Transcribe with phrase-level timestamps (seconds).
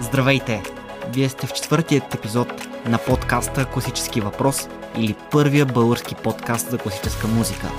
[0.00, 0.62] Здравейте!
[1.14, 2.48] Вие сте в четвъртият епизод
[2.88, 4.68] на подкаста Класически въпрос
[4.98, 7.70] или първия български подкаст за класическа музика.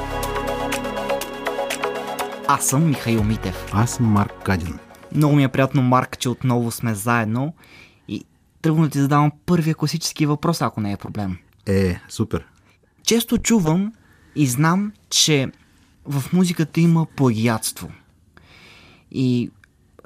[2.48, 3.70] Аз съм Михаил Митев.
[3.74, 4.80] Аз съм Марк Кадин.
[5.16, 7.54] Много ми е приятно, Марк, че отново сме заедно
[8.08, 8.26] и
[8.62, 11.38] тръгвам да ти задавам първия класически въпрос, ако не е проблем.
[11.66, 12.46] Е, супер.
[13.08, 13.94] Често чувам
[14.36, 15.52] и знам, че
[16.06, 17.92] в музиката има плагиатство.
[19.12, 19.52] И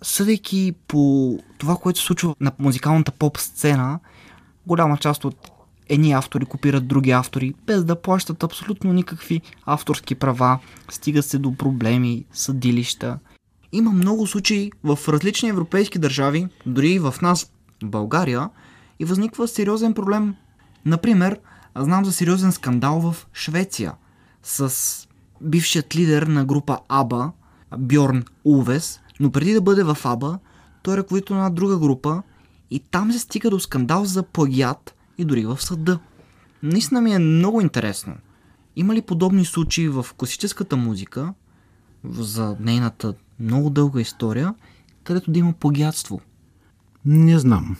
[0.02, 4.00] съдейки по това, което се случва на музикалната поп сцена,
[4.68, 5.52] голяма част от
[5.90, 10.59] едни автори копират други автори, без да плащат абсолютно никакви авторски права,
[10.92, 13.20] стига се до проблеми, съдилища.
[13.72, 17.52] Има много случаи в различни европейски държави, дори и в нас,
[17.84, 18.50] България,
[19.00, 20.36] и възниква сериозен проблем.
[20.86, 21.40] Например,
[21.75, 23.93] знам за сериозен скандал в Швеция
[24.43, 25.07] с
[25.41, 27.31] бившият лидер на група Аба,
[27.78, 30.39] Бьорн Увес, но преди да бъде в Аба,
[30.83, 32.23] той е ръководител на друга група
[32.72, 36.00] и там се стига до скандал за плагиат и дори в съда.
[36.63, 38.13] Наистина ми е много интересно.
[38.75, 41.33] Има ли подобни случаи в класическата музика,
[42.03, 44.56] за нейната много дълга история,
[45.03, 46.22] където да има плагиатство?
[47.06, 47.78] Не знам.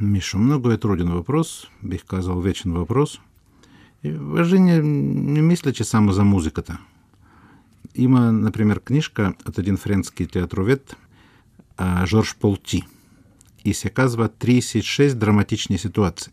[0.00, 3.20] Мишо, много е труден въпрос, бих казал вечен въпрос.
[4.04, 6.78] И въжи не, не мисля, че само за музиката.
[7.94, 10.96] Има, например, книжка от един френски театровед
[12.04, 12.82] Жорж Полти
[13.64, 16.32] и се казва 36 драматични ситуации,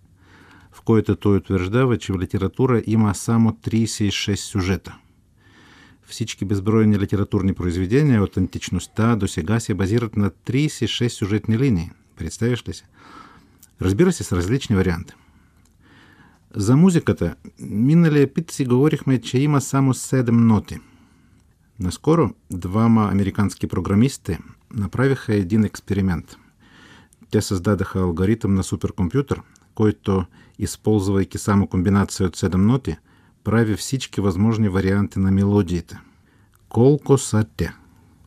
[0.72, 4.98] в които той утвърждава, че в литература има само 36 сюжета.
[6.08, 11.92] Всички безбройни литературни произведения от античността до сега се базират на 36 сюжетни линии.
[12.16, 12.86] Представяш ли се?
[13.82, 15.14] Разбира се, с различни варианти.
[16.56, 20.80] За музиката, миналия пит си говорихме, че има само 7 ноти–
[21.80, 24.38] Наскоро двама американски програмисти
[24.74, 26.36] направиха един експеримент.
[27.32, 29.42] Те създадаха алгоритъм на суперкомпютър,
[29.76, 30.26] който,
[30.60, 32.98] използвайки само комбинация от 7 ноти,
[33.44, 36.00] прави всички възможни варианти на мелодиите.
[36.70, 37.74] Колко са те?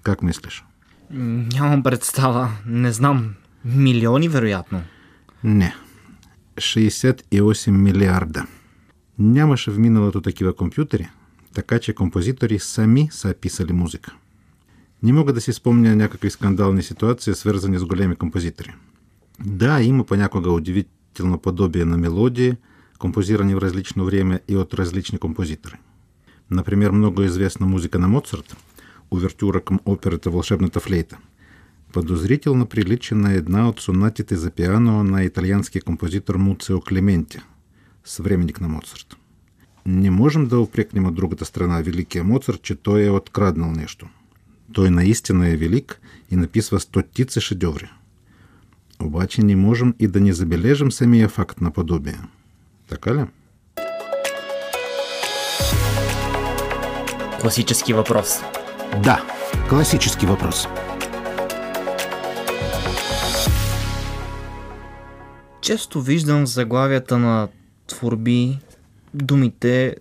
[0.02, 0.64] Как мислиш?
[1.10, 2.48] Нямам представа.
[2.66, 3.34] Не знам.
[3.64, 4.82] Милиони, вероятно.
[5.44, 5.74] Не.
[6.58, 8.46] 68 милиарда.
[9.18, 11.08] Нямаше в миналото такива компютъри,
[11.54, 14.14] така че композитори сами са писали музика.
[15.02, 18.74] Не мога да си спомня някакви скандални ситуации, свързани с големи композитори.
[19.44, 22.56] Да, има понякога удивително подобие на мелодии,
[22.98, 25.76] композирани в различно време и от различни композитори.
[26.50, 28.56] Например, много известна музика на Моцарт,
[29.10, 31.18] увертюра към операта «Волшебната флейта»,
[31.92, 37.38] подозрително прилича на една от сонатите за пиано на италианския композитор Муцио Клементи,
[38.04, 39.16] съвременник на Моцарт.
[39.86, 44.08] Не можем да упрекнем от другата страна великия Моцарт, че той е откраднал нещо.
[44.72, 46.00] Той наистина е велик
[46.30, 47.90] и написва стотици шедеври.
[49.02, 52.18] Обаче не можем и да не забележим самия факт на подобие.
[52.88, 53.24] Така ли?
[57.40, 58.40] Класически въпрос.
[59.02, 59.22] Да,
[59.68, 60.66] класически въпрос.
[65.68, 67.48] Често виждам в заглавията на
[67.86, 68.58] творби
[69.14, 69.96] думите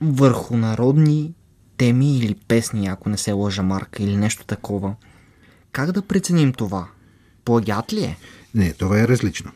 [0.00, 1.34] върху народни
[1.76, 4.94] теми или песни, ако не се лъжа марка или нещо такова.
[5.72, 6.88] Как да преценим това?
[7.44, 8.16] Плагят ли е?
[8.54, 9.50] Не, това е различно.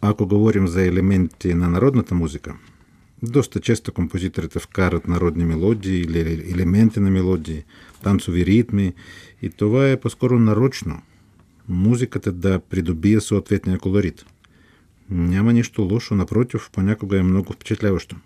[0.00, 2.54] Ако говорим за елементи на народната музика,
[3.22, 7.64] доста често композиторите вкарат народни мелодии или елементи на мелодии,
[8.02, 8.92] танцови ритми
[9.42, 11.02] и това е по-скоро нарочно.
[11.68, 14.24] Музиката да придобие съответния колорит.
[15.12, 18.16] Няма нищо лошо, напротив, понякога е много впечатляващо.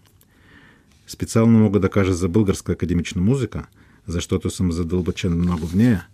[1.06, 3.66] Специално мога да кажа за българска академична музика,
[4.06, 6.06] защото съм задълбачен много в нея.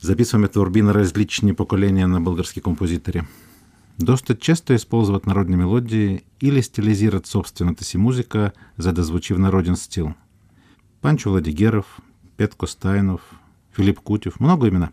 [0.00, 3.22] Записваме творби на различни поколения на български композитори.
[3.98, 9.76] Доста често използват народни мелодии или стилизират собствената си музика, за да звучи в народен
[9.76, 10.12] стил.
[11.02, 12.00] Панчо Владигеров,
[12.36, 13.36] Петко Стайнов,
[13.72, 14.88] Филип Кутев, много имена.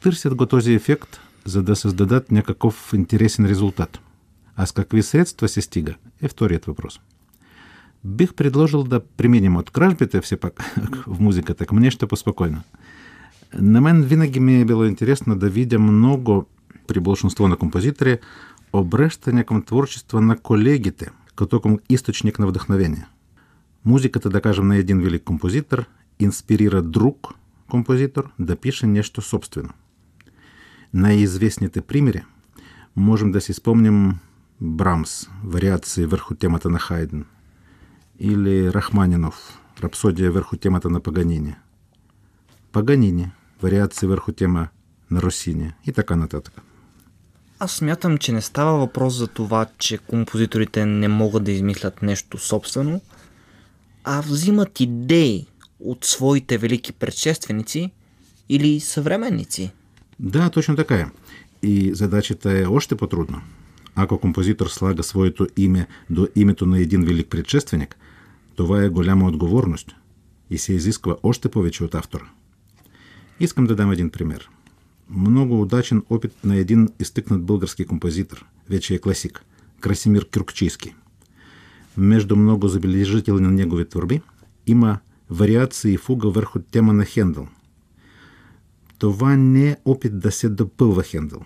[0.00, 4.00] Търсят го този ефект, за да създадат някакъв интересен резултат.
[4.56, 7.00] А с какви средства се стига, е вторият въпрос.
[8.04, 10.62] Бих предложил да преминем от кражбите все пак
[11.06, 12.62] в музиката към нещо по-спокойно.
[13.58, 16.46] На мен винаги ми е било интересно да видя много
[16.86, 18.18] при большинство на композитори
[18.72, 23.06] обръщане към творчество на колегите, като към източник на вдъхновение.
[23.84, 25.84] Музиката, да кажем, на един велик композитор
[26.18, 27.28] инспирира друг
[27.70, 29.70] композитор да пише нещо собствено–
[30.94, 32.24] най-известните примери
[32.96, 34.18] можем да си спомним
[34.60, 37.24] Брамс, вариации върху темата на Хайден,
[38.18, 41.54] Или Рахманинов, рапсодия върху темата на Паганини.
[42.72, 43.30] Паганини,
[43.62, 44.68] вариации върху тема
[45.10, 46.60] на Росини и така нататък.
[47.58, 52.38] Аз смятам, че не става въпрос за това, че композиторите не могат да измислят нещо
[52.38, 53.00] собствено,
[54.04, 55.46] а взимат идеи
[55.80, 57.90] от своите велики предшественици
[58.48, 59.72] или съвременници.
[60.20, 61.06] Да, точно така е.
[61.62, 63.42] И задачата е още по-трудна.
[63.94, 67.96] Ако композитор слага своето име до името на един велик предшественик,
[68.54, 69.94] това е голяма отговорност
[70.50, 72.24] и се изисква още повече от автора.
[73.40, 74.50] Искам да дам един пример.
[75.10, 79.44] Много удачен опит на един изтъкнат български композитор, вече е класик,
[79.80, 80.94] Красимир Кюркчийски.
[81.96, 84.20] Между много забележителни негови творби
[84.66, 84.98] има
[85.30, 87.48] вариации и фуга върху тема на Хендъл.
[88.98, 91.40] Това не е опит да се допълва Хендъл,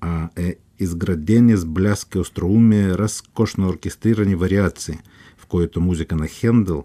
[0.00, 4.98] а е изградени с бляск и остроумие разкошно оркестрирани вариации,
[5.36, 6.84] в които музика на Хендъл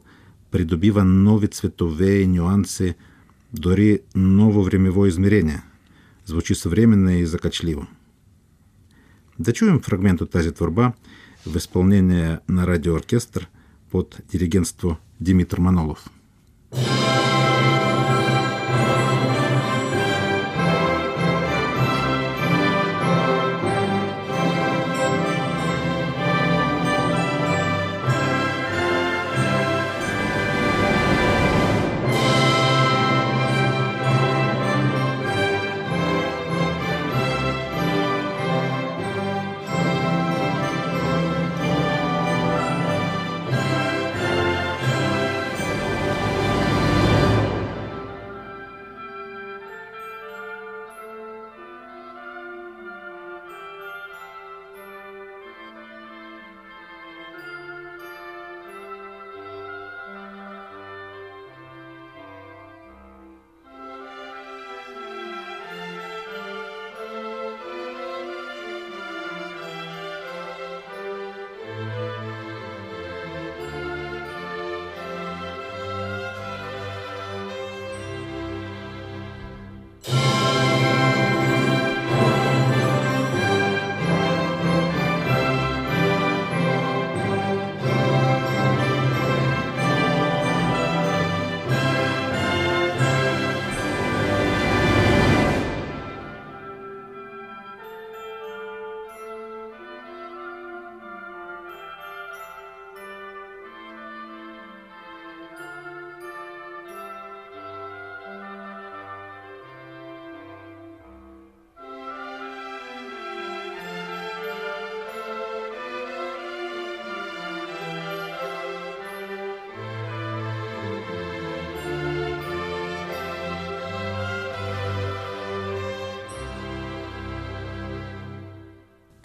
[0.51, 2.93] придобива нови цветове и нюанси,
[3.53, 5.61] дори ново времево измерение.
[6.25, 7.87] Звучи съвременно и закачливо.
[9.39, 10.91] Да чуем фрагмент от тази творба
[11.47, 13.49] в изпълнение на радиооркестър
[13.91, 16.09] под диригентство Димитър Манолов.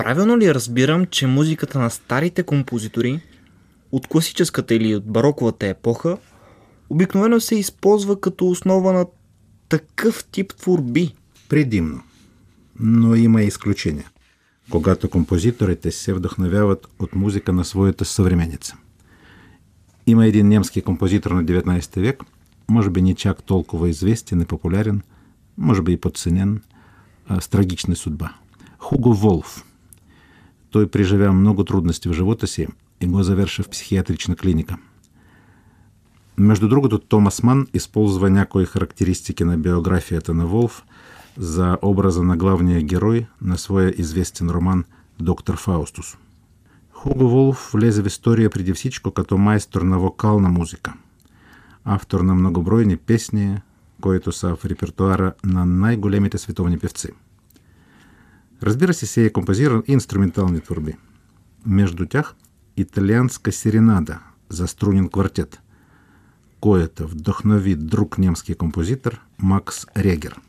[0.09, 3.21] Правилно ли разбирам, че музиката на старите композитори
[3.93, 6.19] от класическата или от бароковата епоха
[6.91, 9.07] обикновено се използва като основа на
[9.69, 11.15] такъв тип творби?
[11.49, 12.03] Предимно.
[12.81, 14.11] Но има изключения.
[14.71, 18.77] Когато композиторите се вдъхновяват от музика на своята съвременница.
[20.07, 22.23] Има един немски композитор на 19 век,
[22.71, 25.03] може би не чак толкова известен и популярен,
[25.59, 26.63] може би и подценен,
[27.41, 28.35] с трагична судьба.
[28.79, 29.65] Хуго Волф–
[30.71, 32.67] той преживя много трудности в живота си
[33.01, 34.77] и го завърши в психиатрична клиника.
[36.39, 40.85] Между другото, Томас Ман използва някои характеристики на биографията на Волф
[41.39, 44.85] за образа на главния герой на своя известен роман
[45.21, 46.17] «Доктор Фаустус».
[46.93, 50.95] Хуго Волф влезе в история преди всичко като майстор на вокална музика,
[51.85, 53.59] автор на многобройни песни,
[54.01, 57.09] които са в репертуара на най-големите световни певци–
[58.63, 60.95] Разбира се, се е композирал инструментални творби.
[61.67, 62.35] Между тях
[62.77, 65.61] италианска серенада за струнен квартет,
[66.61, 70.41] която вдохнови друг немски композитор Макс Регер.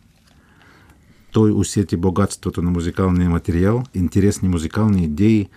[1.32, 5.50] Той усети богатството на музикалния материал, интересни музикални идеи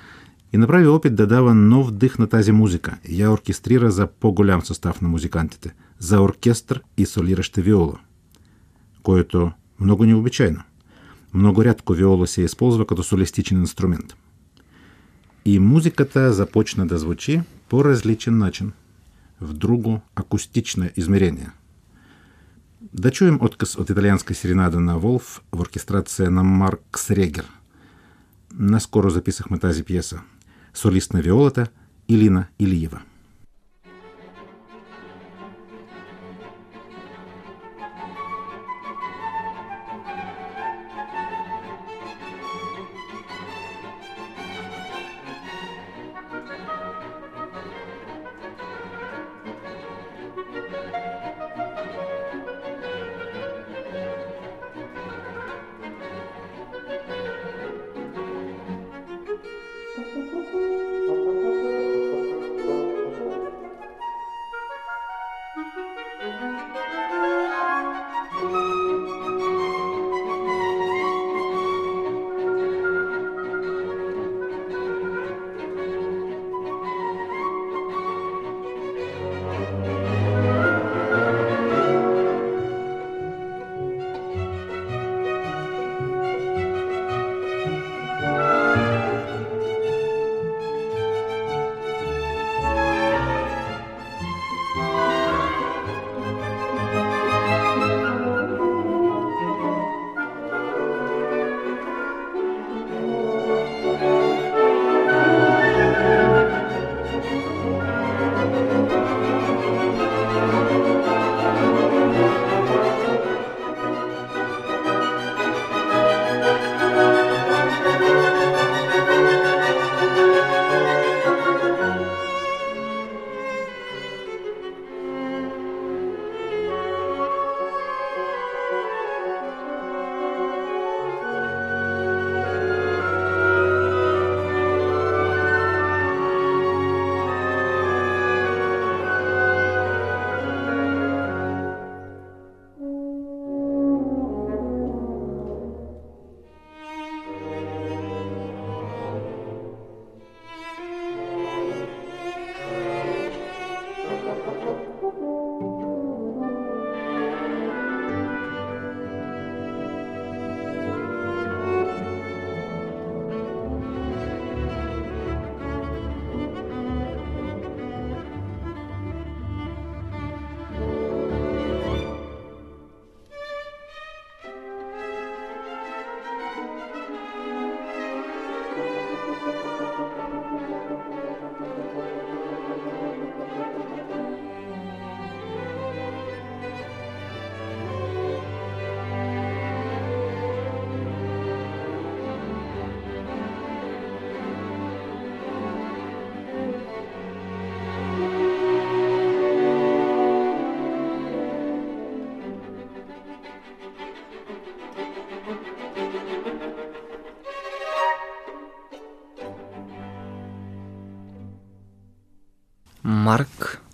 [0.53, 2.99] и направи опит да дава нов дих на тази музика.
[3.09, 7.99] Я оркестрира за по-голям състав на музикантите, за оркестър и солираща виола,
[9.03, 10.63] което много необичайно.
[11.35, 14.17] Много рядко виола се използва като солистичен инструмент.
[15.45, 18.73] И музиката започна да звучи по различен начин,
[19.41, 21.51] в друго акустично измерение.
[22.95, 27.51] Да чуем отказ от италианска серенада на Волф в оркестрация на Марк Срегер.
[28.59, 30.21] Наскоро записахме тази пьеса.
[30.75, 31.67] Солист на виолата
[32.09, 33.03] Илина Илиева.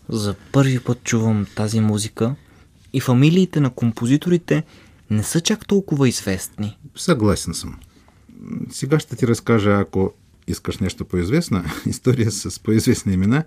[0.09, 2.35] За първи път чувам тази музика
[2.93, 4.65] и фамилиите на композиторите
[5.11, 6.79] не са чак толкова известни.
[6.97, 7.79] Съгласен съм.
[8.71, 10.13] Сега ще ти разкажа, ако
[10.47, 13.45] искаш нещо по-известна, история с по-известни имена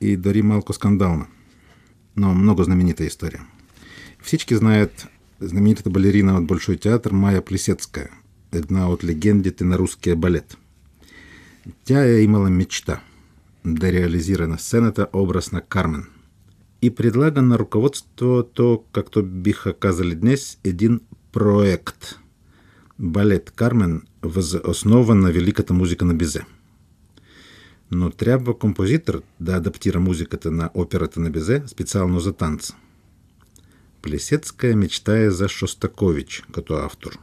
[0.00, 1.26] и дори малко скандална,
[2.16, 3.46] но много знаменита история.
[4.22, 5.08] Всички знаят
[5.40, 8.10] знаменитата балерина от Большой театър Майя Плесецкая,
[8.52, 10.56] една от легендите на руския балет.
[11.84, 13.00] Тя е имала мечта
[13.64, 16.06] да реализира на сцената образ на Кармен
[16.82, 21.00] и предлага на ръководството, както биха казали днес, един
[21.32, 22.14] проект.
[22.98, 26.44] Балет Кармен въз основа на великата музика на Бизе.
[27.90, 32.76] Но трябва композитор да адаптира музиката на операта на Бизе специално за танца.
[34.02, 37.18] Плесецкая мечтае за Шостакович като автор.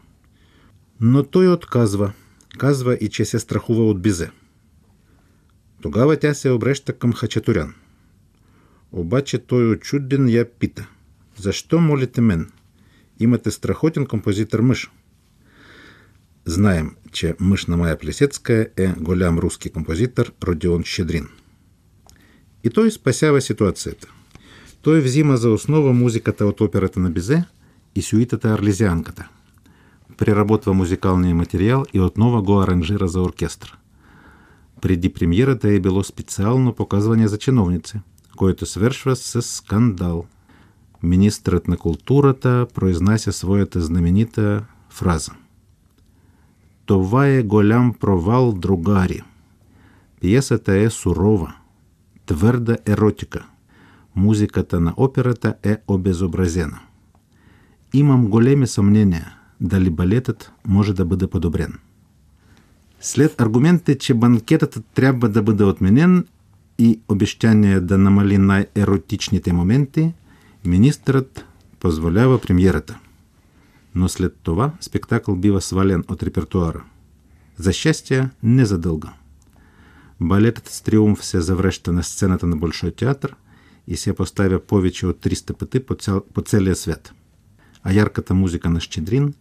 [1.02, 2.12] Но той отказва.
[2.58, 4.30] Казва и че се страхува от Бизе.
[5.88, 7.74] Тогава тя се обръща към Хачатурян.
[8.92, 10.88] Обаче той очуден я пита.
[11.38, 12.52] Защо молите мен?
[13.20, 14.92] Имате страхотен композитор мъж.
[16.46, 21.28] Знаем, че мъж на Майя Плесецкая е голям руски композитор Родион Щедрин.
[22.64, 24.08] И той спасява ситуацията.
[24.82, 27.44] Той взима за основа музиката от операта на Бизе
[27.96, 29.30] и сюитата Арлезианката.
[30.18, 33.78] Преработва музикалния материал и отново го аранжира за оркестър.
[34.82, 38.00] Преди премиерата е било специално показване за чиновници,
[38.38, 40.26] което свършва с скандал.
[41.04, 45.32] Министрът на културата произнася своята знаменита фраза.
[46.86, 49.22] Това е голям провал, другари.
[50.22, 51.56] Пиесата е сурова,
[52.26, 53.46] твърда еротика–
[54.18, 56.80] музиката на операта е обезобразена.
[57.94, 61.74] Имам големи съмнения дали балетът може да бъде подобрен.
[63.02, 66.28] След аргументите, че банкетът трябва да бъде отменен
[66.80, 70.14] и обещание да намали най-еротичните моменти,
[70.66, 71.46] министърът
[71.80, 73.00] позволява премиерата.
[73.96, 76.84] Но след това спектакъл бива свален от репертуара.
[77.58, 79.14] За щастие, не задълга.
[80.22, 83.36] Балетът с триумф се завръща на сцената на Большой театър–
[83.88, 87.14] и се поставя повече от 300 пъти по, цял, по целия свят.
[87.84, 89.34] А ярката музика на Щедрин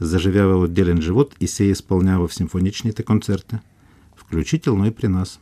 [0.00, 3.56] заживява отделен живот и се изпълнява в симфоничните концерти,
[4.16, 5.40] включително и при нас.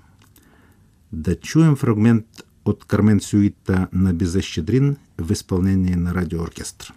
[1.13, 2.27] Да чуем фрагмент
[2.65, 6.93] от Кармен Сюита на Безе Щедрин в изпълнение на радиооркестър.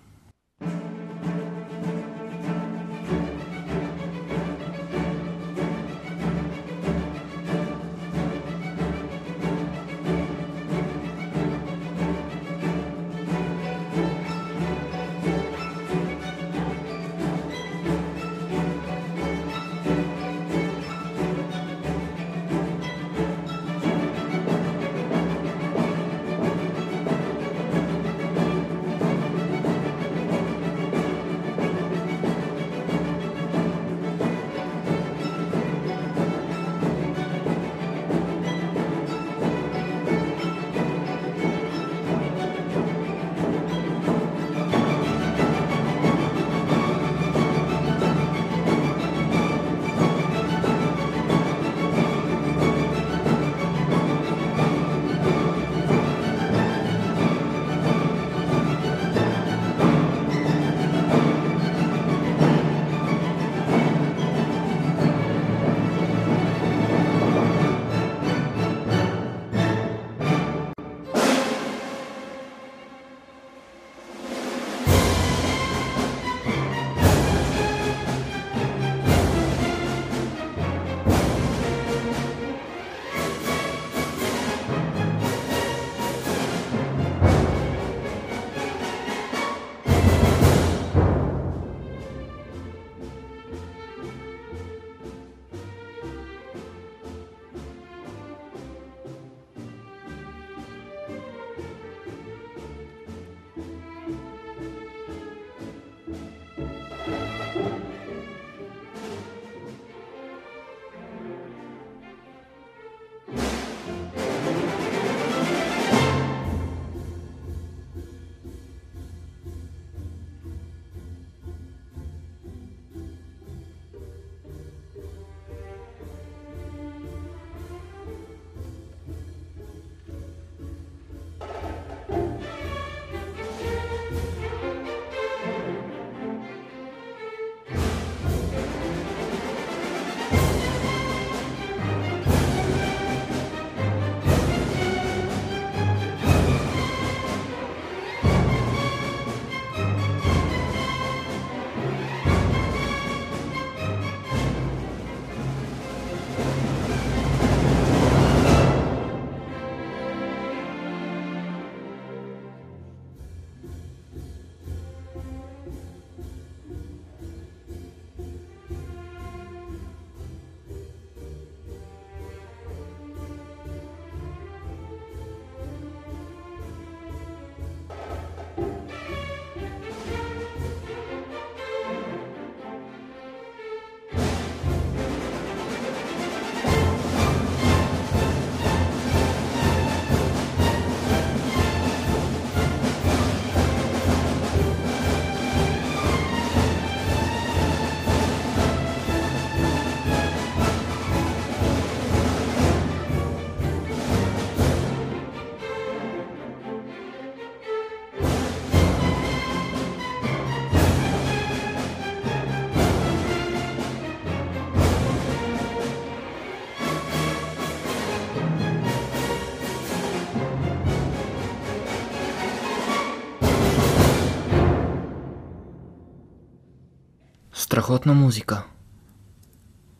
[227.83, 228.63] Страхотна музика.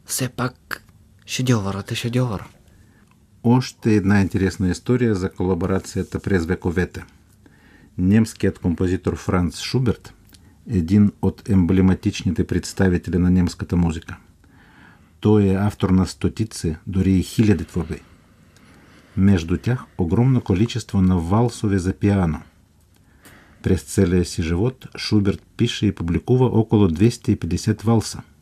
[0.06, 0.86] Все пак
[1.26, 2.44] шедьовърът е шедьовър.
[3.44, 7.06] Още една интересна история за колаборацията през вековете.
[7.98, 10.14] Немският композитор Франц Шуберт
[10.70, 14.18] един от емблематичните представители на немската музика.
[15.20, 18.02] Той е автор на стотици, дори и хиляди творби.
[19.18, 22.42] Между тях огромно количество на валсове за пиано.
[24.24, 28.22] Си живот Шуберт пише и публикува около 250 валса–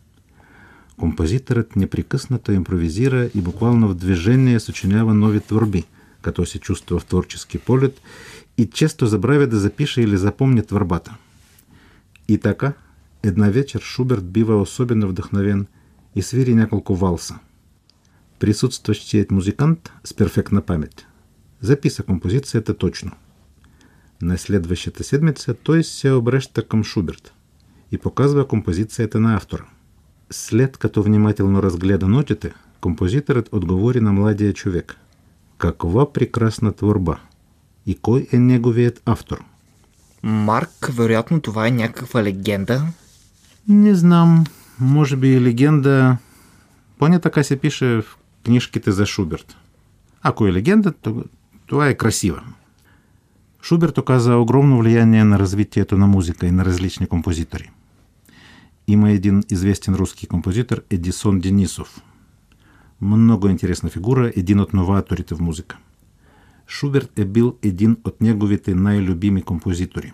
[1.02, 5.84] Композиторът непрекъснато импровизира и буквално в движение съчинява нови творби,
[6.22, 8.02] като се чувства в творчески полет
[8.58, 11.16] и често забравя да запише или запомни творбата.
[12.28, 12.74] И така,
[13.24, 15.68] една вечер Шуберт бива особено вдъхновен
[16.16, 17.40] и свири няколко валса.
[18.40, 21.06] Присутстващият музикант с перфектна памет
[21.62, 23.12] записа композицията точно.
[24.22, 27.34] На следващата седмица той се обръща към Шуберт
[27.92, 29.66] и показва композицията на автора–
[30.32, 34.98] След като внимателно разгледа нотите, композиторът отговори на младия човек.
[35.58, 37.20] Каква прекрасна творба!
[37.86, 39.44] И кой е неговият автор?
[40.24, 42.84] Марк, вероятно това е някаква легенда.
[43.68, 44.44] Не знам.
[44.80, 46.18] Може би легенда.
[47.00, 49.56] Поне така се пише в книжките за Шуберт.
[50.22, 51.24] Ако е легенда, то
[51.68, 52.38] това е красиво.
[53.62, 57.72] Шуберт оказа огромно влияние на развитието на музика и на различни композитори.
[58.88, 62.02] Има един известен русский композитор Эдисон Денисов.
[63.02, 65.78] Много интересна фигура, един от новаторите в музика.
[66.68, 70.14] Шуберт е бил един от неговите най-любими композитори.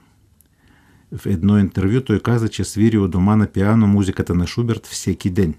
[1.18, 5.30] В едно интервю той каза, че свири у дома на пиано музиката на Шуберт всеки
[5.30, 5.54] ден.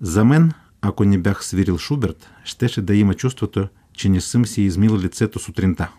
[0.00, 4.62] За мен, ако не бях свирил Шуберт, щеше да има чувството, че не съм си
[4.62, 5.90] измил лицето сутринта.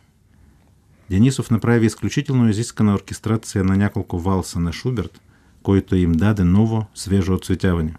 [1.12, 5.22] Денисов направи изключително изискана оркестрация на няколко валса на Шуберт–
[5.64, 7.96] който им даде ново, свежо отцветяване.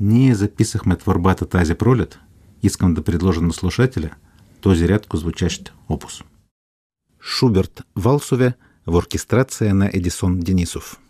[0.00, 2.18] Ние записахме творбата тази пролет.
[2.62, 4.10] Искам да предложа на слушателя
[4.60, 6.22] този рядко звучащ опус.
[7.20, 8.52] Шуберт Валсове
[8.86, 11.00] в оркестрация на Едисон Денисов.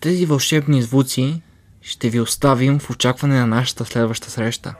[0.00, 1.42] Тези вълшебни звуци
[1.82, 4.74] ще ви оставим в очакване на нашата следваща среща.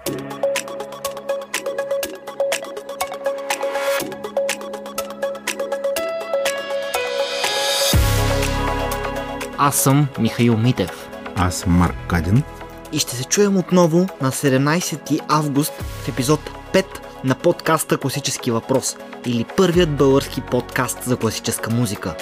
[9.58, 11.08] Аз съм Михаил Митев.
[11.36, 12.42] Аз съм Марк Кадин.
[12.92, 16.40] И ще се чуем отново на 17 август в епизод
[16.72, 16.84] 5
[17.24, 22.14] на подкаста Класически въпрос или първият български подкаст за класическа музика.